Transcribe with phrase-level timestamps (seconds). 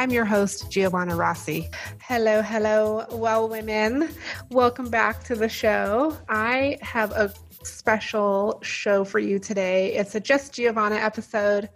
[0.00, 1.68] I'm your host, Giovanna Rossi.
[2.00, 4.08] Hello, hello, well, women.
[4.48, 6.16] Welcome back to the show.
[6.26, 9.92] I have a special show for you today.
[9.92, 11.68] It's a Just Giovanna episode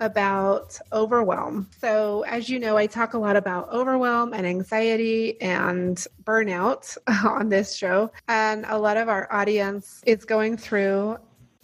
[0.00, 1.66] about overwhelm.
[1.80, 7.48] So, as you know, I talk a lot about overwhelm and anxiety and burnout on
[7.48, 8.12] this show.
[8.28, 11.16] And a lot of our audience is going through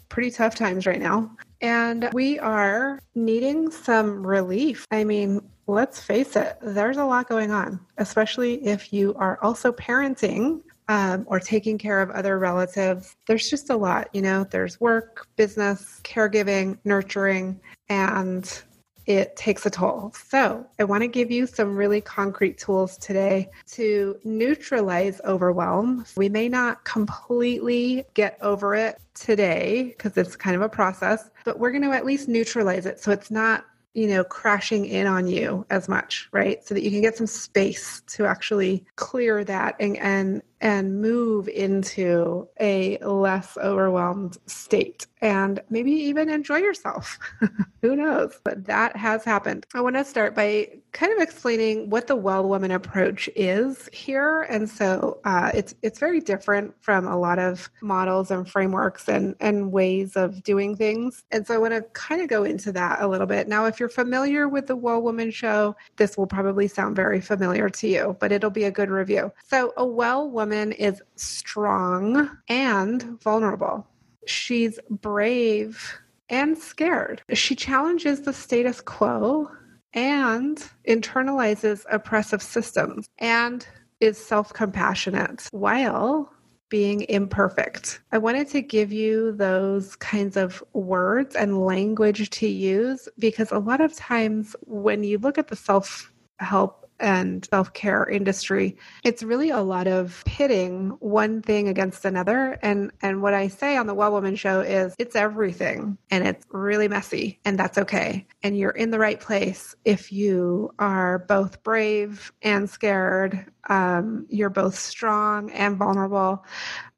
[0.09, 1.31] pretty tough times right now.
[1.61, 4.87] And we are needing some relief.
[4.91, 9.71] I mean, let's face it, there's a lot going on, especially if you are also
[9.71, 13.15] parenting um, or taking care of other relatives.
[13.27, 17.61] There's just a lot, you know, there's work, business, caregiving, nurturing,
[17.91, 18.63] and
[19.05, 20.13] it takes a toll.
[20.29, 26.05] So, I want to give you some really concrete tools today to neutralize overwhelm.
[26.17, 31.59] We may not completely get over it today because it's kind of a process, but
[31.59, 33.65] we're going to at least neutralize it so it's not
[33.99, 36.65] you know, crashing in on you as much, right?
[36.65, 41.49] So that you can get some space to actually clear that and and and move
[41.49, 47.19] into a less overwhelmed state and maybe even enjoy yourself.
[47.83, 48.41] Who knows?
[48.45, 49.67] But that has happened.
[49.75, 54.43] I want to start by kind of explaining what the well woman approach is here.
[54.43, 59.35] And so uh, it's it's very different from a lot of models and frameworks and,
[59.41, 61.25] and ways of doing things.
[61.31, 63.49] And so I want to kind of go into that a little bit.
[63.49, 67.69] Now, if you're familiar with the Well Woman show, this will probably sound very familiar
[67.69, 69.33] to you, but it'll be a good review.
[69.47, 73.87] So a well woman woman is strong and vulnerable.
[74.27, 75.93] She's brave
[76.31, 77.21] and scared.
[77.35, 79.51] She challenges the status quo
[79.93, 80.57] and
[80.89, 83.67] internalizes oppressive systems and
[84.01, 86.33] is self compassionate while
[86.71, 88.01] being imperfect.
[88.13, 93.59] I wanted to give you those kinds of words and language to use because a
[93.59, 99.23] lot of times when you look at the self help and self care industry, it's
[99.23, 102.59] really a lot of pitting one thing against another.
[102.63, 106.45] And and what I say on the Well Woman show is it's everything and it's
[106.51, 108.27] really messy and that's okay.
[108.43, 113.47] And you're in the right place if you are both brave and scared.
[113.69, 116.45] Um, you're both strong and vulnerable.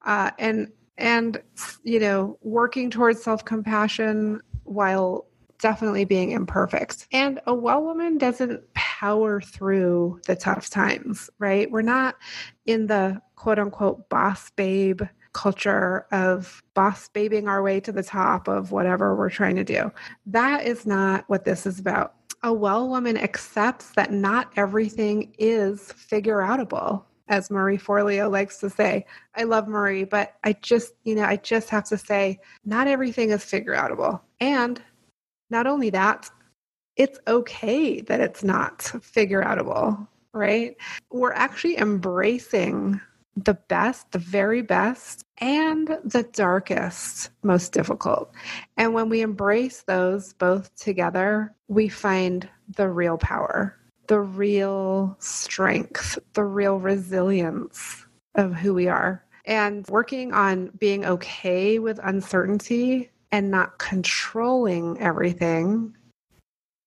[0.05, 0.69] Uh, and
[0.99, 1.43] and
[1.83, 5.27] you know working towards self compassion while
[5.61, 7.07] definitely being imperfect.
[7.13, 8.63] And a well woman doesn't
[9.01, 11.71] power through the tough times, right?
[11.71, 12.17] We're not
[12.67, 15.01] in the quote unquote boss babe
[15.33, 19.91] culture of boss babing our way to the top of whatever we're trying to do.
[20.27, 22.15] That is not what this is about.
[22.43, 28.69] A well woman accepts that not everything is figure outable as Marie Forleo likes to
[28.69, 29.07] say.
[29.35, 33.31] I love Marie, but I just, you know, I just have to say, not everything
[33.31, 34.21] is figure outable.
[34.41, 34.83] And
[35.49, 36.29] not only that,
[36.97, 40.77] it's okay that it's not figure outable, right?
[41.11, 43.01] We're actually embracing
[43.37, 48.33] the best, the very best, and the darkest, most difficult.
[48.77, 53.77] And when we embrace those both together, we find the real power,
[54.09, 59.25] the real strength, the real resilience of who we are.
[59.47, 65.95] And working on being okay with uncertainty and not controlling everything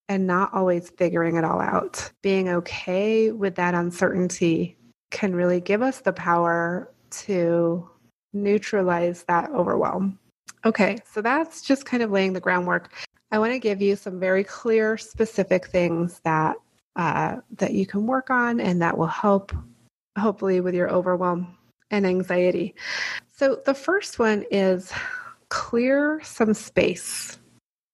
[0.09, 2.12] and not always figuring it all out.
[2.22, 4.78] Being okay with that uncertainty
[5.12, 7.90] can really give us the power to
[8.34, 10.19] neutralize that overwhelm.
[10.66, 12.94] Okay, so that's just kind of laying the groundwork.
[13.31, 16.56] I want to give you some very clear, specific things that
[16.96, 19.52] uh, that you can work on and that will help,
[20.18, 21.58] hopefully, with your overwhelm
[21.90, 22.75] and anxiety.
[23.36, 24.92] So the first one is
[25.50, 27.39] clear some space.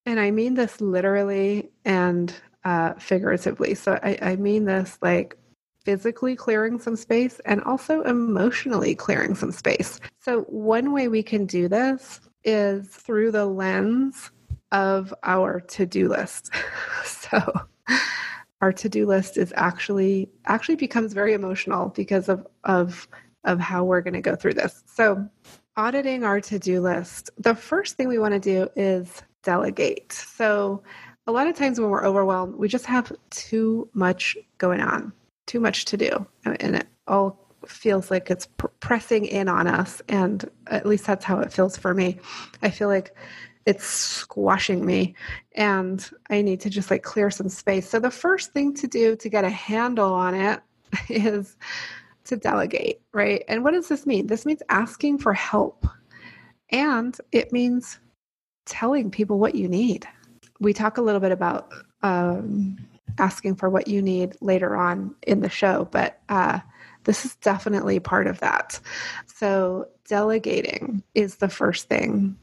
[0.09, 2.33] And I mean this literally and
[2.63, 3.75] uh, figuratively.
[3.75, 5.38] So I, I mean this like
[5.85, 10.00] physically clearing some space and also emotionally clearing some space.
[10.19, 14.31] So, one way we can do this is through the lens
[14.71, 16.50] of our to do list.
[17.06, 17.39] so,
[18.61, 23.07] our to do list is actually actually becomes very emotional because of of
[23.44, 24.83] of how we're going to go through this.
[24.88, 25.29] So,
[25.77, 30.12] auditing our to do list, the first thing we want to do is delegate.
[30.12, 30.83] So,
[31.27, 35.13] a lot of times when we're overwhelmed, we just have too much going on,
[35.45, 36.25] too much to do.
[36.44, 38.47] And it all feels like it's
[38.80, 40.01] pressing in on us.
[40.09, 42.19] And at least that's how it feels for me.
[42.63, 43.15] I feel like
[43.65, 45.13] it's squashing me
[45.53, 47.88] and I need to just like clear some space.
[47.88, 50.62] So the first thing to do to get a handle on it
[51.09, 51.57] is
[52.25, 53.44] to delegate, right?
[53.47, 54.27] And what does this mean?
[54.27, 55.85] This means asking for help.
[56.71, 58.00] And it means
[58.69, 60.07] telling people what you need.
[60.60, 61.71] We talk a little bit about
[62.04, 62.77] um,
[63.18, 66.60] asking for what you need later on in the show, but uh,
[67.04, 68.80] this is definitely part of that.
[69.25, 72.38] So, delegating is the first thing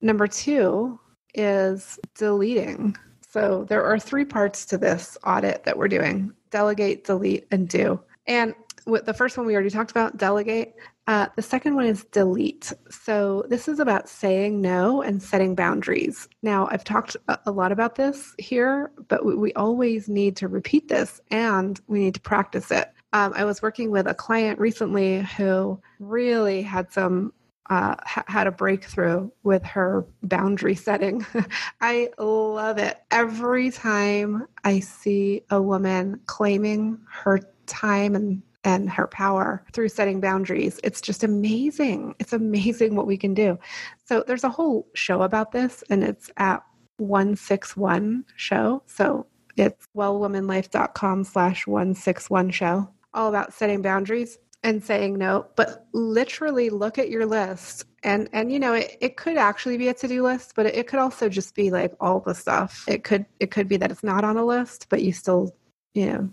[0.00, 0.98] Number two
[1.34, 2.96] is deleting.
[3.28, 8.00] So there are three parts to this audit that we're doing delegate, delete, and do.
[8.26, 8.54] And
[8.86, 10.74] the first one we already talked about, delegate.
[11.08, 12.72] Uh, the second one is delete.
[12.90, 16.28] So this is about saying no and setting boundaries.
[16.42, 20.88] Now, I've talked a lot about this here, but we, we always need to repeat
[20.88, 22.92] this and we need to practice it.
[23.12, 27.32] Um, I was working with a client recently who really had some
[27.70, 31.26] uh, ha- had a breakthrough with her boundary setting.
[31.80, 32.98] I love it.
[33.10, 40.20] Every time I see a woman claiming her time and and her power through setting
[40.20, 40.80] boundaries.
[40.82, 42.16] It's just amazing.
[42.18, 43.58] It's amazing what we can do.
[44.04, 46.62] So there's a whole show about this and it's at
[46.98, 48.82] 161 show.
[48.86, 49.26] So
[49.56, 56.98] it's wellwomanlife.com slash 161 show all about setting boundaries and saying no but literally look
[56.98, 60.52] at your list and and you know it, it could actually be a to-do list
[60.56, 63.68] but it, it could also just be like all the stuff it could it could
[63.68, 65.54] be that it's not on a list but you still
[65.94, 66.30] you know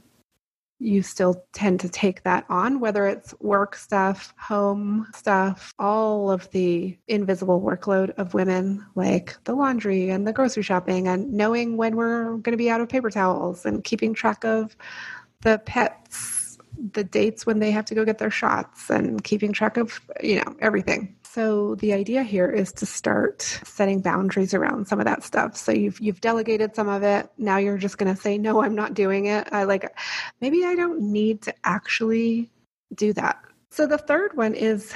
[0.83, 6.49] you still tend to take that on, whether it's work stuff, home stuff, all of
[6.51, 11.95] the invisible workload of women, like the laundry and the grocery shopping, and knowing when
[11.95, 14.75] we're going to be out of paper towels and keeping track of
[15.41, 16.43] the pets
[16.91, 20.35] the dates when they have to go get their shots and keeping track of, you
[20.35, 21.15] know, everything.
[21.33, 25.57] So the idea here is to start setting boundaries around some of that stuff.
[25.57, 27.27] So you've you've delegated some of it.
[27.39, 29.47] Now you're just going to say no, I'm not doing it.
[29.51, 29.91] I like
[30.41, 32.51] maybe I don't need to actually
[32.93, 33.41] do that.
[33.71, 34.93] So the third one is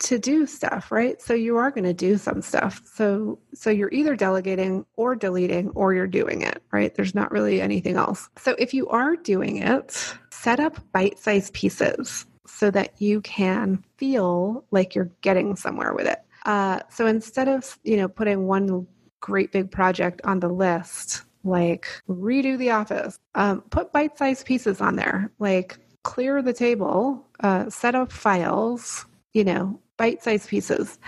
[0.00, 1.22] to do stuff, right?
[1.22, 2.82] So you are going to do some stuff.
[2.84, 6.92] So so you're either delegating or deleting or you're doing it, right?
[6.92, 8.28] There's not really anything else.
[8.36, 14.64] So if you are doing it, set up bite-sized pieces so that you can feel
[14.70, 16.20] like you're getting somewhere with it.
[16.44, 18.86] Uh, so instead of you know putting one
[19.20, 24.96] great big project on the list, like redo the office, um, put bite-sized pieces on
[24.96, 30.98] there, like clear the table, uh, set up files, you know, bite sized pieces.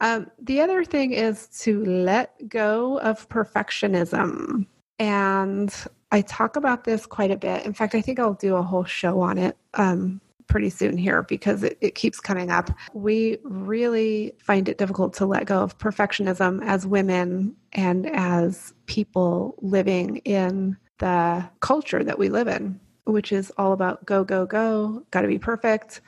[0.00, 4.66] Um, the other thing is to let go of perfectionism.
[4.98, 5.74] And
[6.10, 7.64] I talk about this quite a bit.
[7.64, 10.20] In fact, I think I'll do a whole show on it um,
[10.52, 12.68] pretty soon here because it, it keeps coming up.
[12.92, 19.56] We really find it difficult to let go of perfectionism as women and as people
[19.62, 25.02] living in the culture that we live in, which is all about go, go, go,
[25.10, 26.02] got to be perfect.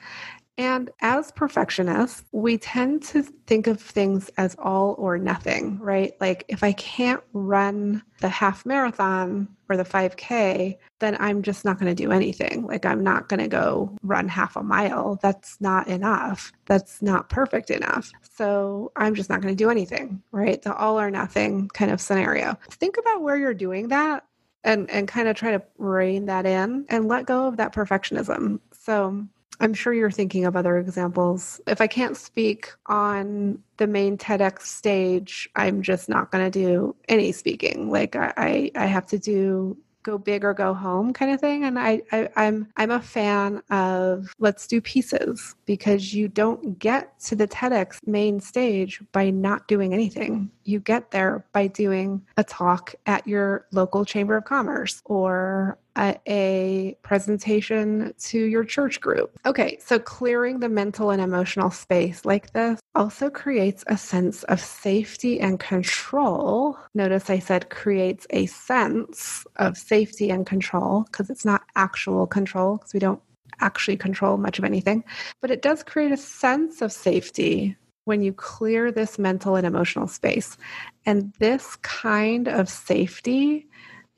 [0.57, 6.13] And as perfectionists, we tend to think of things as all or nothing, right?
[6.21, 11.77] Like if I can't run the half marathon or the 5K, then I'm just not
[11.77, 12.65] going to do anything.
[12.65, 15.19] Like I'm not going to go run half a mile.
[15.21, 16.53] That's not enough.
[16.67, 18.09] That's not perfect enough.
[18.21, 20.61] So I'm just not going to do anything, right?
[20.61, 22.57] The all or nothing kind of scenario.
[22.71, 24.23] Think about where you're doing that
[24.63, 28.59] and and kind of try to rein that in and let go of that perfectionism.
[28.73, 29.27] So
[29.59, 31.61] I'm sure you're thinking of other examples.
[31.67, 36.95] If I can't speak on the main TEDx stage, I'm just not going to do
[37.07, 37.89] any speaking.
[37.89, 41.79] Like I, I have to do go big or go home kind of thing and
[41.79, 47.35] I, I i'm i'm a fan of let's do pieces because you don't get to
[47.35, 52.93] the tedx main stage by not doing anything you get there by doing a talk
[53.07, 59.37] at your local chamber of commerce or a, presentation to your church group.
[59.45, 64.59] Okay, so clearing the mental and emotional space like this also creates a sense of
[64.59, 66.77] safety and control.
[66.93, 72.77] Notice I said creates a sense of safety and control because it's not actual control
[72.77, 73.21] because we don't
[73.59, 75.03] actually control much of anything,
[75.41, 80.07] but it does create a sense of safety when you clear this mental and emotional
[80.07, 80.57] space.
[81.05, 83.67] And this kind of safety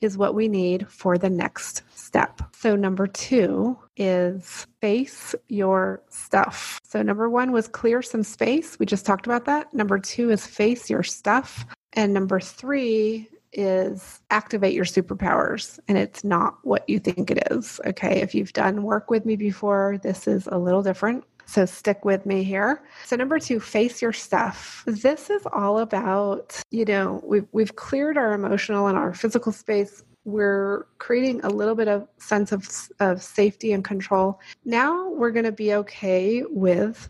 [0.02, 2.42] is what we need for the next step.
[2.56, 6.80] So, number two is face your stuff.
[6.84, 8.78] So, number one was clear some space.
[8.80, 9.74] We just talked about that.
[9.74, 11.66] Number two is face your stuff.
[11.94, 17.80] And number three is activate your superpowers, and it's not what you think it is.
[17.86, 18.22] Okay.
[18.22, 21.24] If you've done work with me before, this is a little different.
[21.48, 22.84] So stick with me here.
[23.06, 24.84] So number two, face your stuff.
[24.86, 30.04] This is all about, you know, we've we've cleared our emotional and our physical space.
[30.26, 32.68] We're creating a little bit of sense of,
[33.00, 34.42] of safety and control.
[34.66, 37.10] Now we're going to be okay with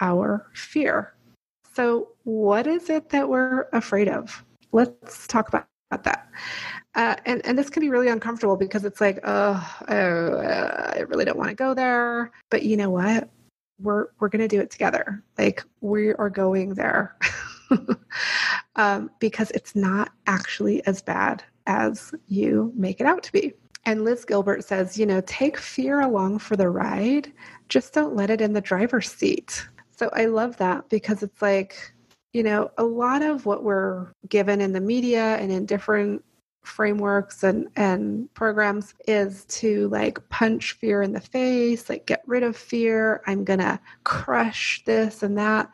[0.00, 1.14] our fear.
[1.74, 4.44] So, what is it that we're afraid of?
[4.72, 6.28] Let's talk about, about that.
[6.94, 11.00] Uh, and, and this can be really uncomfortable because it's like, oh, oh uh, I
[11.02, 12.32] really don't want to go there.
[12.50, 13.30] But you know what?
[13.80, 15.22] We're we're going to do it together.
[15.36, 17.16] Like we are going there.
[18.76, 23.52] Um, because it's not actually as bad as you make it out to be.
[23.84, 27.32] And liz gilbert says you know take fear along for the ride.
[27.68, 29.66] Just don't let it in the driver's seat.
[29.90, 31.92] So i love that because it's like
[32.32, 36.24] you know a lot of what we're given in the media and in different
[36.62, 42.42] frameworks and and programs is to like punch fear in the face like get rid
[42.42, 43.22] of fear.
[43.26, 45.70] I'm gonna crush this and that.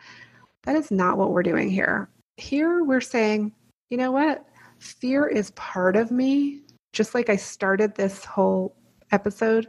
[0.63, 2.09] That is not what we're doing here.
[2.37, 3.53] Here we're saying
[3.91, 4.45] you know what?
[4.79, 6.63] Fear is part of me.
[6.93, 8.77] Just like i started this whole
[9.11, 9.69] episode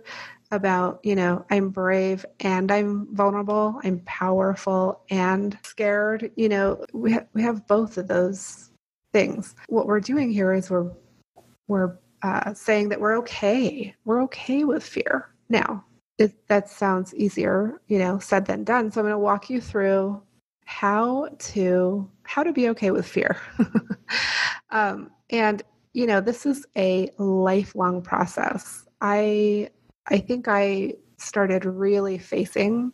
[0.51, 7.13] about you know i'm brave and i'm vulnerable i'm powerful and scared you know we,
[7.13, 8.69] ha- we have both of those
[9.15, 9.55] things.
[9.69, 10.91] What we're doing here is we're
[11.67, 13.93] we're uh, saying that we're okay.
[14.05, 15.29] We're okay with fear.
[15.49, 15.85] Now,
[16.17, 18.91] it, that sounds easier, you know, said than done.
[18.91, 20.21] So I'm going to walk you through
[20.65, 23.37] how to how to be okay with fear.
[24.71, 25.61] um, and
[25.93, 28.85] you know, this is a lifelong process.
[29.01, 29.69] I
[30.07, 32.91] I think I started really facing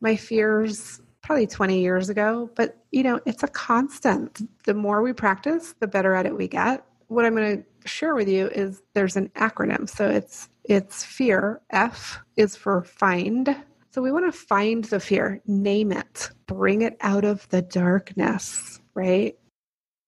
[0.00, 4.48] my fears probably 20 years ago, but you know, it's a constant.
[4.64, 6.84] The more we practice, the better at it we get.
[7.08, 9.88] What I'm going to share with you is there's an acronym.
[9.88, 11.60] So it's it's fear.
[11.70, 13.56] F is for find.
[13.92, 18.80] So we want to find the fear, name it, bring it out of the darkness,
[18.94, 19.36] right?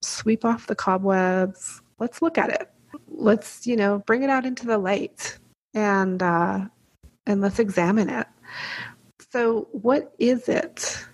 [0.02, 1.82] Sweep off the cobwebs.
[1.98, 2.70] Let's look at it.
[3.08, 5.38] Let's, you know, bring it out into the light
[5.74, 6.66] and uh
[7.26, 8.26] and let's examine it.
[9.30, 11.04] So what is it?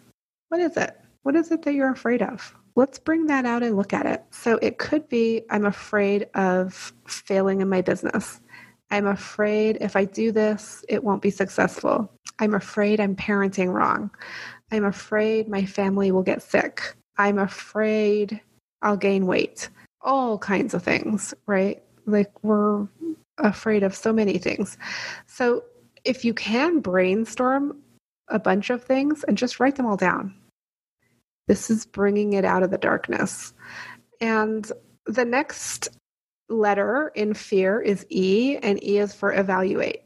[0.49, 0.99] What is it?
[1.23, 2.55] What is it that you're afraid of?
[2.77, 4.25] Let's bring that out and look at it.
[4.31, 8.41] So it could be I'm afraid of failing in my business.
[8.91, 12.11] I'm afraid if I do this, it won't be successful.
[12.39, 14.11] I'm afraid I'm parenting wrong.
[14.71, 16.95] I'm afraid my family will get sick.
[17.17, 18.41] I'm afraid
[18.83, 19.69] I'll gain weight.
[20.01, 21.83] All kinds of things, right?
[22.07, 22.87] Like we're
[23.39, 24.79] afraid of so many things.
[25.27, 25.65] So
[26.05, 27.79] if you can brainstorm
[28.29, 30.35] a bunch of things and just write them all down,
[31.49, 33.53] this is bringing it out of the darkness.
[34.21, 34.71] And
[35.07, 35.89] the next
[36.49, 40.03] letter in fear is E, and E is for evaluate.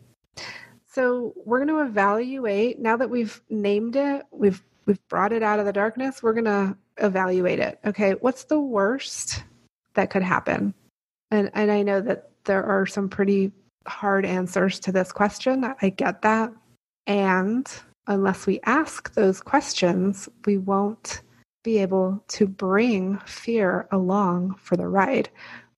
[0.87, 5.59] So we're going to evaluate now that we've named it, we've we've brought it out
[5.59, 7.79] of the darkness, we're going to evaluate it.
[7.85, 9.45] Okay, what's the worst
[9.95, 10.75] that could happen?
[11.31, 13.53] And and I know that there are some pretty
[13.87, 15.65] hard answers to this question.
[15.81, 16.53] I get that.
[17.07, 17.69] And
[18.07, 21.23] unless we ask those questions, we won't
[21.63, 25.29] be able to bring fear along for the ride.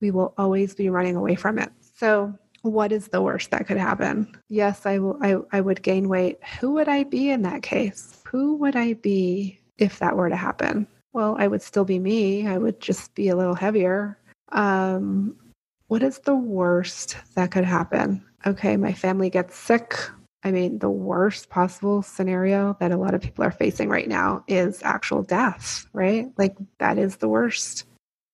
[0.00, 1.71] We will always be running away from it.
[1.97, 4.35] So, what is the worst that could happen?
[4.49, 6.38] Yes, I will I, I would gain weight.
[6.61, 8.23] Who would I be in that case?
[8.26, 10.87] Who would I be if that were to happen?
[11.12, 12.47] Well, I would still be me.
[12.47, 14.19] I would just be a little heavier.
[14.50, 15.37] Um,
[15.88, 18.25] what is the worst that could happen?
[18.47, 19.97] Okay, my family gets sick.
[20.45, 24.45] I mean, the worst possible scenario that a lot of people are facing right now
[24.47, 26.29] is actual death, right?
[26.37, 27.87] Like, that is the worst,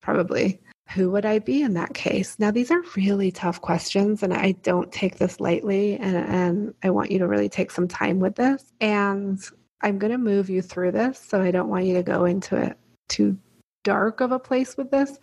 [0.02, 0.60] probably.
[0.90, 2.36] Who would I be in that case?
[2.40, 6.90] Now, these are really tough questions, and I don't take this lightly, and, and I
[6.90, 8.72] want you to really take some time with this.
[8.80, 9.38] And
[9.82, 12.56] I'm going to move you through this, so I don't want you to go into
[12.56, 12.76] it
[13.08, 13.38] too
[13.84, 15.18] dark of a place with this,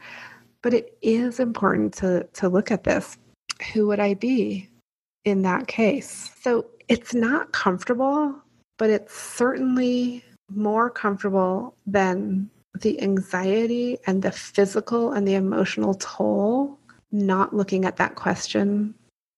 [0.62, 3.18] but it is important to, to look at this.
[3.74, 4.70] Who would I be?
[5.28, 6.32] In that case.
[6.40, 8.34] So it's not comfortable,
[8.78, 16.80] but it's certainly more comfortable than the anxiety and the physical and the emotional toll
[17.12, 18.94] not looking at that question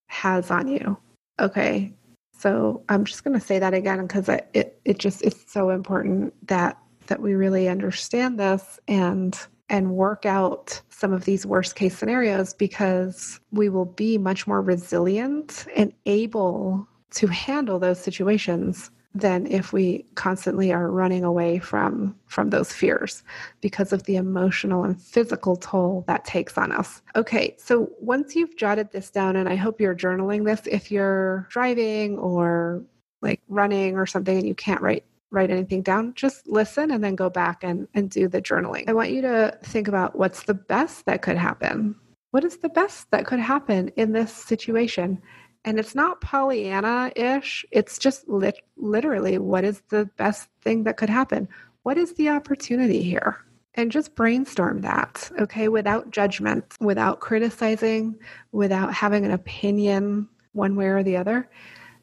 [0.09, 0.95] has on you.
[1.39, 1.91] Okay.
[2.37, 6.33] So I'm just going to say that again because it it just it's so important
[6.47, 6.77] that
[7.07, 9.37] that we really understand this and
[9.69, 14.61] and work out some of these worst case scenarios because we will be much more
[14.61, 22.15] resilient and able to handle those situations than if we constantly are running away from
[22.27, 23.23] from those fears
[23.59, 27.01] because of the emotional and physical toll that takes on us.
[27.15, 31.47] Okay, so once you've jotted this down and I hope you're journaling this if you're
[31.49, 32.83] driving or
[33.21, 37.15] like running or something and you can't write write anything down just listen and then
[37.15, 40.53] go back and and do the journaling i want you to think about what's the
[40.53, 41.95] best that could happen
[42.31, 45.21] what is the best that could happen in this situation
[45.65, 47.65] and it's not Pollyanna ish.
[47.71, 51.47] It's just lit- literally what is the best thing that could happen?
[51.83, 53.37] What is the opportunity here?
[53.75, 58.17] And just brainstorm that, okay, without judgment, without criticizing,
[58.51, 61.49] without having an opinion one way or the other.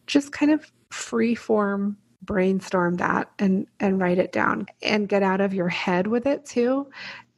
[0.07, 5.41] Just kind of free form brainstorm that and and write it down and get out
[5.41, 6.87] of your head with it too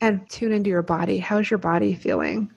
[0.00, 1.18] and tune into your body.
[1.18, 2.50] How's your body feeling?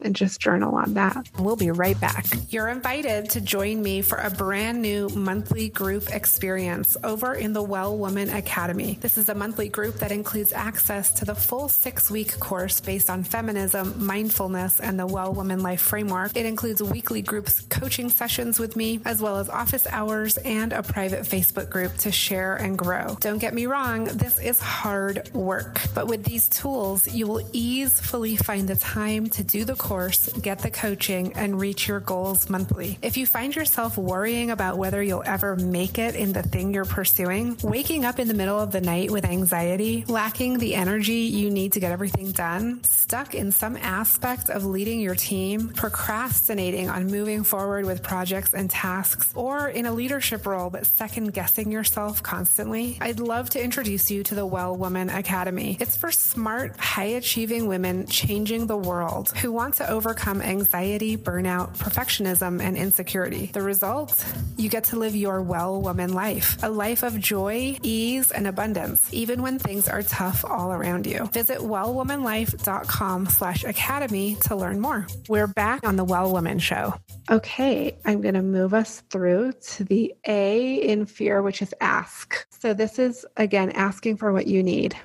[0.00, 1.28] And just journal on that.
[1.38, 2.26] We'll be right back.
[2.50, 7.62] You're invited to join me for a brand new monthly group experience over in the
[7.62, 8.98] Well Woman Academy.
[9.00, 13.10] This is a monthly group that includes access to the full six week course based
[13.10, 16.36] on feminism, mindfulness, and the Well Woman Life Framework.
[16.36, 20.82] It includes weekly groups coaching sessions with me, as well as office hours and a
[20.82, 23.16] private Facebook group to share and grow.
[23.20, 28.36] Don't get me wrong, this is hard work, but with these tools, you will easily
[28.36, 32.98] find the time to do the course, get the coaching, and reach your goals monthly.
[33.00, 36.84] If you find yourself worrying about whether you'll ever make it in the thing you're
[36.84, 41.50] pursuing, waking up in the middle of the night with anxiety, lacking the energy you
[41.50, 47.06] need to get everything done, stuck in some aspect of leading your team, procrastinating on
[47.06, 52.22] moving forward with projects and tasks, or in a leadership role but second guessing yourself
[52.22, 55.78] constantly, I'd love to introduce you to the Well Woman Academy.
[55.80, 61.76] It's for smart, high achieving women changing the world who want to overcome anxiety, burnout,
[61.78, 63.46] perfectionism, and insecurity.
[63.52, 64.24] The result?
[64.56, 69.08] You get to live your well woman life, a life of joy, ease, and abundance,
[69.12, 71.26] even when things are tough all around you.
[71.32, 75.06] Visit wellwomanlife.com slash academy to learn more.
[75.28, 76.94] We're back on the Well Woman Show.
[77.30, 82.46] Okay, I'm going to move us through to the A in fear, which is ask.
[82.50, 84.96] So this is, again, asking for what you need.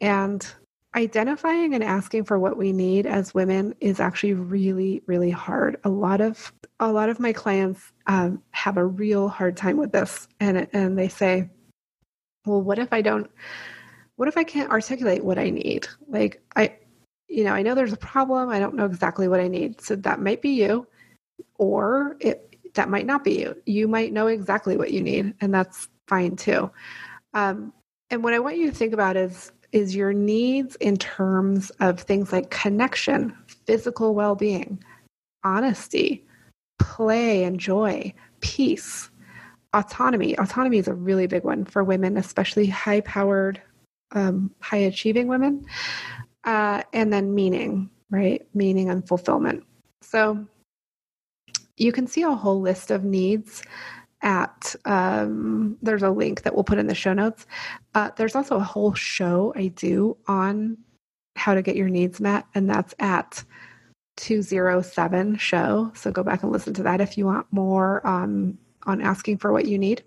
[0.00, 0.46] And
[0.94, 5.78] identifying and asking for what we need as women is actually really really hard.
[5.84, 9.92] A lot of a lot of my clients um, have a real hard time with
[9.92, 11.48] this and and they say
[12.44, 13.30] well what if i don't
[14.16, 15.88] what if i can't articulate what i need?
[16.08, 16.76] Like i
[17.28, 18.50] you know i know there's a problem.
[18.50, 19.80] I don't know exactly what i need.
[19.80, 20.86] So that might be you
[21.56, 23.56] or it that might not be you.
[23.66, 26.70] You might know exactly what you need and that's fine too.
[27.32, 27.72] Um,
[28.10, 32.00] and what i want you to think about is is your needs in terms of
[32.00, 34.82] things like connection, physical well being,
[35.44, 36.24] honesty,
[36.78, 39.10] play and joy, peace,
[39.72, 40.36] autonomy.
[40.38, 43.60] Autonomy is a really big one for women, especially high powered,
[44.12, 45.64] um, high achieving women.
[46.44, 48.46] Uh, and then meaning, right?
[48.54, 49.64] Meaning and fulfillment.
[50.02, 50.46] So
[51.76, 53.62] you can see a whole list of needs
[54.22, 57.46] at um, there's a link that we'll put in the show notes.
[57.94, 60.76] Uh, there's also a whole show i do on
[61.36, 63.42] how to get your needs met and that's at
[64.16, 65.90] 207 show.
[65.94, 69.52] So go back and listen to that if you want more um, on asking for
[69.52, 70.02] what you need.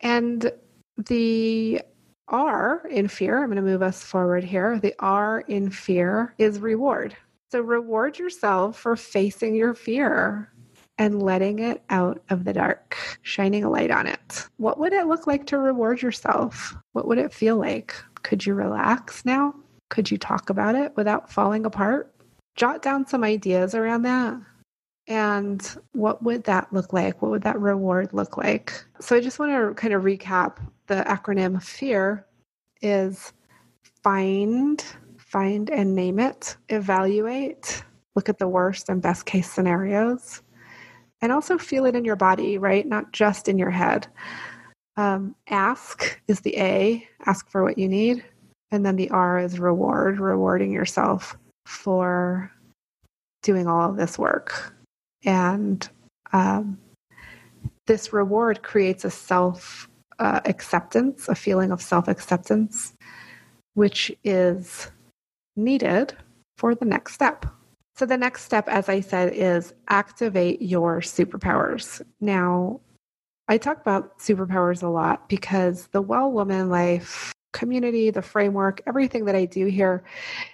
[0.00, 0.50] And
[0.96, 1.80] the
[2.28, 4.78] r in fear i'm going to move us forward here.
[4.78, 7.16] The r in fear is reward.
[7.50, 10.52] So reward yourself for facing your fear
[11.00, 14.46] and letting it out of the dark, shining a light on it.
[14.58, 16.76] What would it look like to reward yourself?
[16.92, 17.94] What would it feel like?
[18.22, 19.54] Could you relax now?
[19.88, 22.14] Could you talk about it without falling apart?
[22.54, 24.38] Jot down some ideas around that.
[25.08, 27.22] And what would that look like?
[27.22, 28.84] What would that reward look like?
[29.00, 32.26] So I just want to kind of recap the acronym FEAR
[32.82, 33.32] is
[34.02, 34.84] find,
[35.16, 37.82] find and name it, evaluate,
[38.14, 40.42] look at the worst and best case scenarios,
[41.22, 42.86] and also feel it in your body, right?
[42.86, 44.06] Not just in your head.
[44.96, 48.24] Um, ask is the A, ask for what you need.
[48.70, 52.50] And then the R is reward, rewarding yourself for
[53.42, 54.74] doing all of this work.
[55.24, 55.88] And
[56.32, 56.78] um,
[57.86, 62.92] this reward creates a self uh, acceptance, a feeling of self acceptance,
[63.74, 64.90] which is
[65.56, 66.16] needed
[66.56, 67.46] for the next step.
[68.00, 72.00] So, the next step, as I said, is activate your superpowers.
[72.18, 72.80] Now,
[73.46, 79.26] I talk about superpowers a lot because the Well Woman Life community, the framework, everything
[79.26, 80.02] that I do here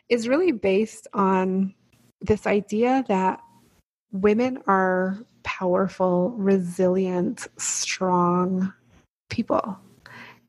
[0.08, 1.72] is really based on
[2.20, 3.40] this idea that
[4.10, 8.72] women are powerful, resilient, strong
[9.30, 9.78] people.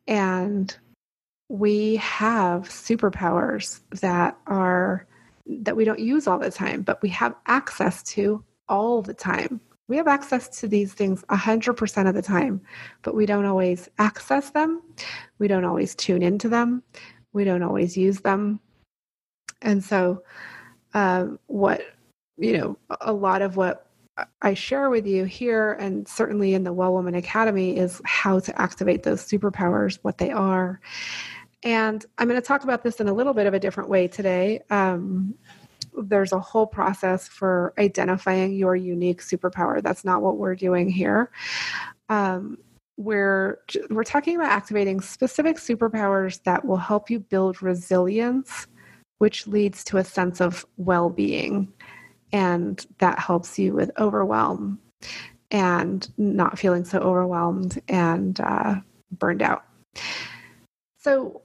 [0.07, 0.75] And
[1.47, 5.05] we have superpowers that are
[5.49, 9.61] that we don't use all the time, but we have access to all the time.
[9.87, 12.61] We have access to these things 100% of the time,
[13.03, 14.81] but we don't always access them.
[15.39, 16.83] We don't always tune into them.
[17.31, 18.59] We don't always use them.
[19.61, 20.23] And so,
[20.93, 21.81] um, what,
[22.37, 23.87] you know, a lot of what
[24.41, 28.61] I share with you here and certainly in the Well Woman Academy is how to
[28.61, 30.81] activate those superpowers, what they are.
[31.67, 34.07] And I'm going to talk about this in a little bit of a different way
[34.07, 34.61] today.
[34.69, 35.35] Um,
[36.01, 39.83] there's a whole process for identifying your unique superpower.
[39.83, 41.29] That's not what we're doing here.
[42.07, 42.57] Um,
[42.95, 48.67] we're we're talking about activating specific superpowers that will help you build resilience,
[49.17, 51.73] which leads to a sense of well-being,
[52.31, 54.79] and that helps you with overwhelm
[55.51, 58.75] and not feeling so overwhelmed and uh,
[59.11, 59.65] burned out.
[60.97, 61.41] So,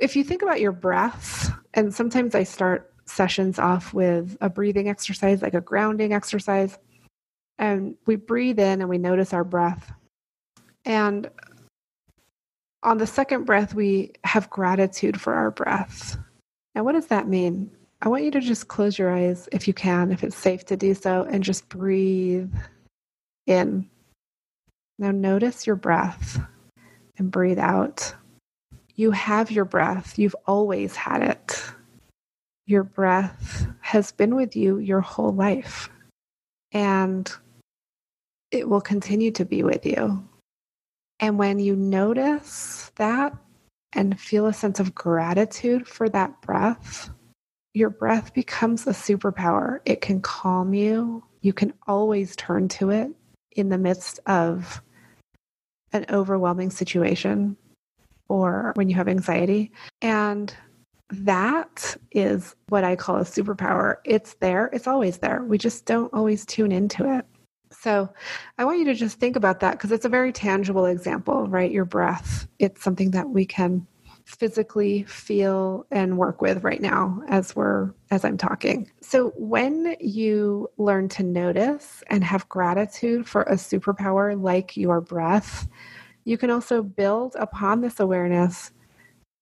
[0.00, 4.88] if you think about your breath, and sometimes I start sessions off with a breathing
[4.88, 6.78] exercise, like a grounding exercise.
[7.58, 9.92] And we breathe in and we notice our breath.
[10.84, 11.28] And
[12.82, 16.16] on the second breath, we have gratitude for our breath.
[16.74, 17.70] Now, what does that mean?
[18.00, 20.76] I want you to just close your eyes if you can, if it's safe to
[20.76, 22.54] do so, and just breathe
[23.46, 23.88] in.
[25.00, 26.40] Now, notice your breath
[27.18, 28.14] and breathe out.
[28.98, 31.72] You have your breath, you've always had it
[32.68, 35.88] your breath has been with you your whole life
[36.72, 37.32] and
[38.50, 40.28] it will continue to be with you.
[41.18, 43.34] And when you notice that
[43.94, 47.08] and feel a sense of gratitude for that breath,
[47.72, 49.80] your breath becomes a superpower.
[49.86, 51.24] It can calm you.
[51.40, 53.10] You can always turn to it
[53.52, 54.82] in the midst of
[55.94, 57.56] an overwhelming situation
[58.28, 59.72] or when you have anxiety.
[60.02, 60.54] And
[61.10, 63.96] that is what I call a superpower.
[64.04, 65.42] It's there, it's always there.
[65.42, 67.24] We just don't always tune into it.
[67.70, 68.12] So
[68.56, 71.70] I want you to just think about that because it's a very tangible example, right?
[71.70, 72.46] Your breath.
[72.58, 73.86] It's something that we can
[74.24, 78.90] physically feel and work with right now as we're as I'm talking.
[79.00, 85.66] So when you learn to notice and have gratitude for a superpower like your breath,
[86.28, 88.70] you can also build upon this awareness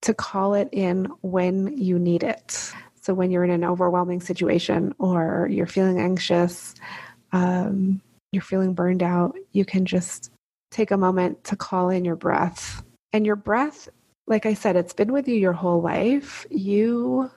[0.03, 2.72] to call it in when you need it.
[3.03, 6.75] So, when you're in an overwhelming situation or you're feeling anxious,
[7.33, 10.31] um, you're feeling burned out, you can just
[10.70, 12.85] take a moment to call in your breath.
[13.12, 13.88] And your breath,
[14.29, 16.46] like I said, it's been with you your whole life.
[16.51, 17.31] You,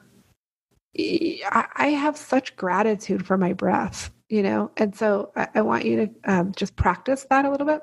[0.96, 6.32] I have such gratitude for my breath, you know, and so I, want you to
[6.32, 7.82] um, just practice that a little bit.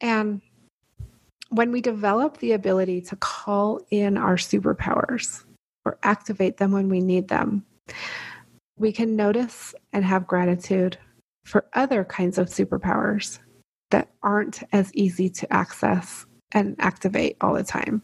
[0.00, 0.40] And
[1.50, 5.44] when we develop the ability to call in our superpowers
[5.84, 7.64] or activate them when we need them,
[8.78, 10.98] we can notice and have gratitude
[11.44, 13.38] for other kinds of superpowers
[13.90, 18.02] that aren't as easy to access and activate all the time,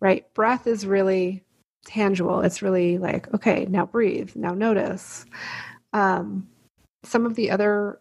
[0.00, 0.32] right?
[0.34, 1.42] Breath is really
[1.84, 2.40] tangible.
[2.40, 5.26] It's really like, okay, now breathe, now notice.
[5.92, 6.48] Um,
[7.04, 8.00] some of the other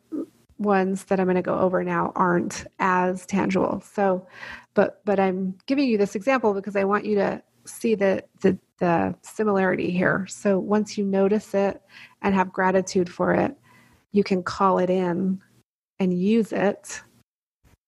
[0.60, 3.82] ones that I'm going to go over now aren't as tangible.
[3.82, 4.28] So,
[4.74, 8.58] but but I'm giving you this example because I want you to see the the,
[8.80, 10.26] the similarity here.
[10.30, 11.82] So once you notice it
[12.22, 13.56] and have gratitude for it,
[14.12, 15.42] you can call it in
[16.00, 17.02] and use it.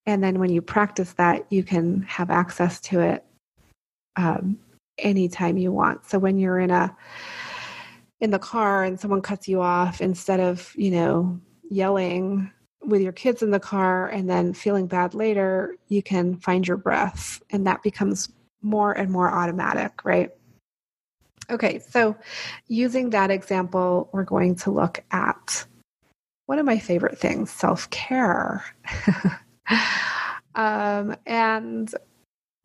[0.05, 3.25] And then when you practice that, you can have access to it
[4.15, 4.57] um,
[4.97, 6.05] anytime you want.
[6.05, 6.95] So when you're in a
[8.21, 12.51] in the car and someone cuts you off, instead of you know yelling
[12.81, 16.77] with your kids in the car and then feeling bad later, you can find your
[16.77, 18.29] breath and that becomes
[18.61, 20.31] more and more automatic, right?
[21.49, 22.15] Okay, so
[22.67, 25.65] using that example, we're going to look at
[26.45, 28.63] one of my favorite things self care.
[30.55, 31.93] um, and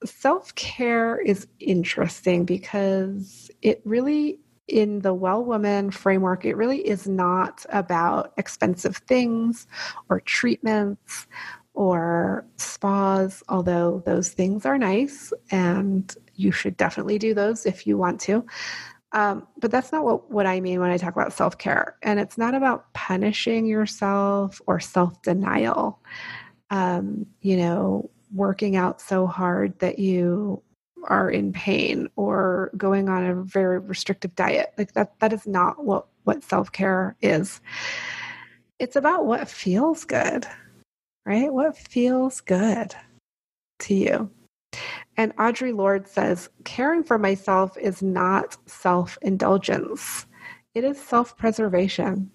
[0.04, 7.06] self care is interesting because it really in the Well Woman framework, it really is
[7.06, 9.66] not about expensive things
[10.08, 11.26] or treatments
[11.74, 17.98] or spas, although those things are nice and you should definitely do those if you
[17.98, 18.44] want to.
[19.12, 21.96] Um, but that's not what, what I mean when I talk about self care.
[22.02, 26.00] And it's not about punishing yourself or self denial.
[26.70, 30.60] Um, you know, working out so hard that you
[31.08, 34.72] are in pain or going on a very restrictive diet.
[34.78, 37.60] Like that that is not what what self-care is.
[38.78, 40.46] It's about what feels good.
[41.26, 41.52] Right?
[41.52, 42.94] What feels good
[43.80, 44.30] to you.
[45.16, 50.26] And Audre Lorde says, caring for myself is not self indulgence,
[50.74, 52.30] it is self preservation.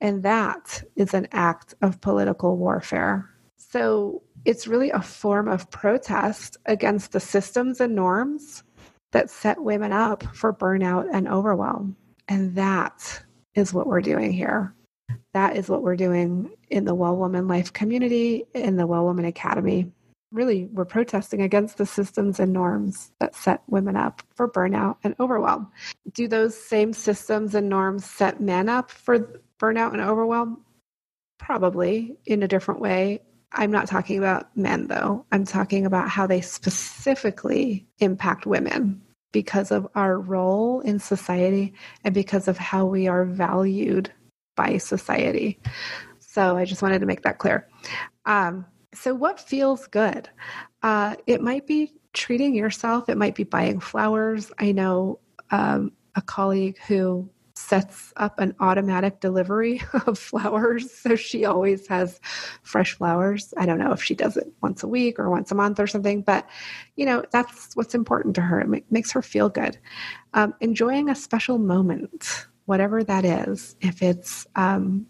[0.00, 3.30] And that is an act of political warfare.
[3.56, 8.64] So it's really a form of protest against the systems and norms
[9.12, 11.96] that set women up for burnout and overwhelm.
[12.28, 13.22] And that
[13.54, 14.74] is what we're doing here.
[15.34, 19.24] That is what we're doing in the Well Woman Life community, in the Well Woman
[19.26, 19.92] Academy
[20.32, 25.14] really we're protesting against the systems and norms that set women up for burnout and
[25.20, 25.70] overwhelm.
[26.12, 30.64] Do those same systems and norms set men up for burnout and overwhelm?
[31.38, 33.20] Probably in a different way.
[33.54, 35.26] I'm not talking about men though.
[35.32, 42.14] I'm talking about how they specifically impact women because of our role in society and
[42.14, 44.12] because of how we are valued
[44.56, 45.58] by society.
[46.18, 47.68] So I just wanted to make that clear.
[48.24, 50.28] Um, so, what feels good?
[50.82, 54.52] Uh, it might be treating yourself, it might be buying flowers.
[54.58, 55.18] I know
[55.50, 57.28] um, a colleague who
[57.62, 60.90] sets up an automatic delivery of flowers.
[60.90, 62.20] So she always has
[62.62, 63.54] fresh flowers.
[63.56, 65.86] I don't know if she does it once a week or once a month or
[65.86, 66.48] something, but
[66.96, 68.60] you know, that's what's important to her.
[68.60, 69.78] It makes her feel good.
[70.34, 75.06] Um, enjoying a special moment, whatever that is, if it's um,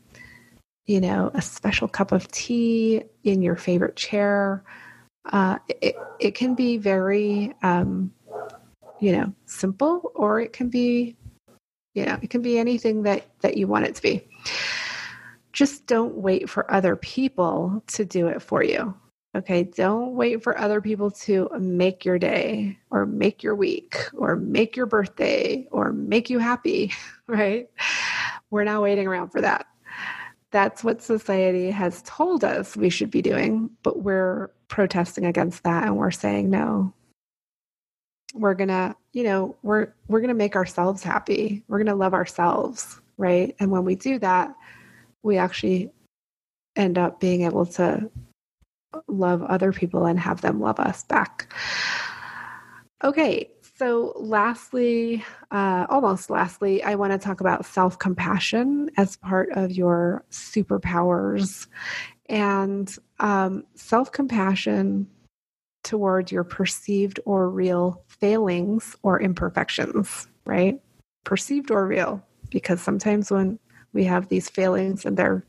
[0.86, 4.64] you know, a special cup of tea in your favorite chair.
[5.26, 8.12] Uh, it, it can be very, um,
[9.00, 11.16] you know, simple, or it can be,
[11.94, 14.26] you know, it can be anything that that you want it to be.
[15.52, 18.94] Just don't wait for other people to do it for you.
[19.34, 24.36] Okay, don't wait for other people to make your day or make your week or
[24.36, 26.92] make your birthday or make you happy,
[27.26, 27.68] right?
[28.50, 29.66] We're not waiting around for that
[30.52, 35.84] that's what society has told us we should be doing, but we're protesting against that
[35.84, 36.92] and we're saying no.
[38.34, 41.62] We're going to, you know, we're we're going to make ourselves happy.
[41.68, 43.54] We're going to love ourselves, right?
[43.60, 44.54] And when we do that,
[45.22, 45.90] we actually
[46.76, 48.10] end up being able to
[49.08, 51.52] love other people and have them love us back.
[53.04, 53.50] Okay,
[53.82, 59.72] so, lastly, uh, almost lastly, I want to talk about self compassion as part of
[59.72, 61.66] your superpowers
[62.26, 65.08] and um, self compassion
[65.84, 70.80] toward your perceived or real failings or imperfections, right?
[71.24, 73.58] Perceived or real, because sometimes when
[73.92, 75.44] we have these failings and they're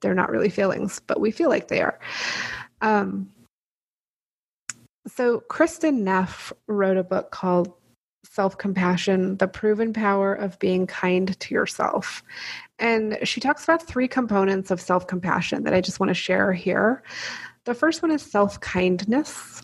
[0.00, 1.98] they're not really failings, but we feel like they are.
[2.82, 3.30] Um,
[5.08, 7.72] so Kristin Neff wrote a book called
[8.24, 12.22] self compassion, the proven power of being kind to yourself.
[12.78, 16.52] And she talks about three components of self compassion that I just want to share
[16.52, 17.02] here.
[17.64, 19.62] The first one is self kindness,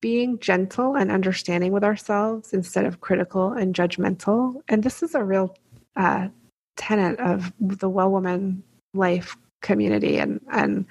[0.00, 4.60] being gentle and understanding with ourselves instead of critical and judgmental.
[4.68, 5.56] And this is a real
[5.96, 6.28] uh,
[6.76, 8.62] tenet of the well woman
[8.94, 10.18] life community.
[10.18, 10.86] And, and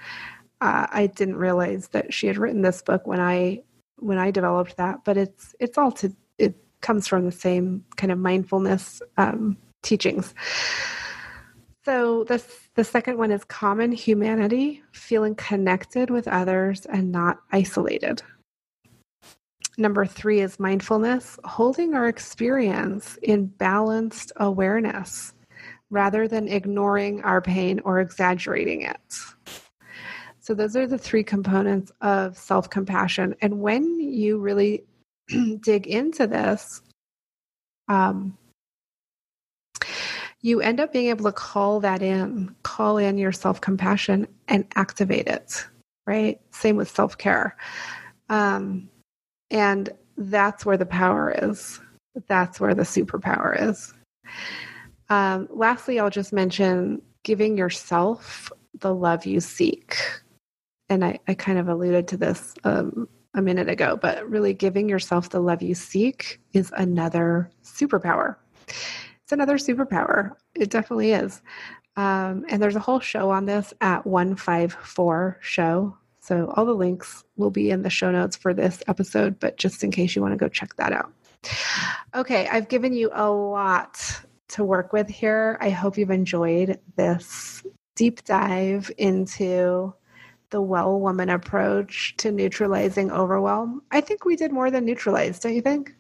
[0.62, 3.63] uh, I didn't realize that she had written this book when I
[4.00, 8.12] when I developed that, but it's it's all to it comes from the same kind
[8.12, 10.34] of mindfulness um, teachings.
[11.86, 18.22] So this the second one is common humanity, feeling connected with others and not isolated.
[19.80, 25.34] Number three is mindfulness, holding our experience in balanced awareness
[25.92, 29.16] rather than ignoring our pain or exaggerating it.
[30.40, 33.36] So, those are the three components of self compassion.
[33.42, 34.84] And when you really
[35.62, 36.82] dig into this,
[37.88, 38.36] um,
[40.42, 44.66] you end up being able to call that in, call in your self compassion and
[44.76, 45.68] activate it,
[46.08, 46.40] right?
[46.52, 47.56] Same with self care.
[48.30, 48.90] Um,
[49.52, 51.80] and that's where the power is.
[52.28, 53.94] That's where the superpower is.
[55.10, 59.98] Um, lastly, I'll just mention giving yourself the love you seek.
[60.90, 64.90] And I, I kind of alluded to this um, a minute ago, but really giving
[64.90, 68.36] yourself the love you seek is another superpower.
[68.68, 70.32] It's another superpower.
[70.56, 71.42] It definitely is.
[71.98, 75.98] Um, and there's a whole show on this at 154 show.
[76.28, 79.82] So all the links will be in the show notes for this episode, but just
[79.82, 81.10] in case you want to go check that out.
[82.13, 83.98] Okay, I've given you a lot
[84.50, 85.58] to work with here.
[85.62, 87.63] I hope you've enjoyed this
[87.96, 89.94] deep dive into
[90.50, 93.82] the well woman approach to neutralizing overwhelm.
[93.92, 95.96] I think we did more than neutralize, don't you think?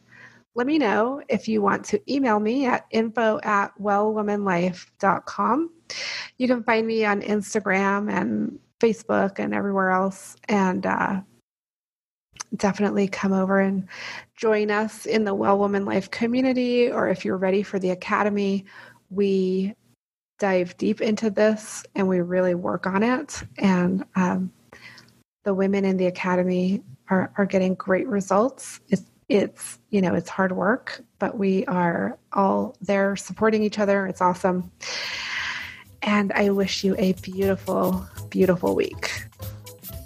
[0.55, 5.69] Let me know if you want to email me at info at wellwomanlife.com.
[6.37, 10.35] You can find me on Instagram and Facebook and everywhere else.
[10.47, 11.21] And uh,
[12.55, 13.87] definitely come over and
[14.35, 18.65] join us in the Well Woman Life community, or if you're ready for the academy,
[19.09, 19.73] we
[20.39, 23.43] dive deep into this and we really work on it.
[23.57, 24.51] And um,
[25.43, 28.79] the women in the academy are, are getting great results.
[28.89, 34.07] It's, it's, you know, it's hard work, but we are all there supporting each other.
[34.07, 34.71] It's awesome.
[36.07, 39.26] And I wish you a beautiful, beautiful week.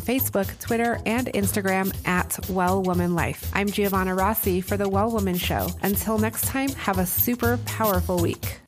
[0.00, 3.50] Facebook, Twitter, and Instagram at Well Woman Life.
[3.54, 5.68] I'm Giovanna Rossi for The Well Woman Show.
[5.82, 8.60] Until next time, have a super powerful week.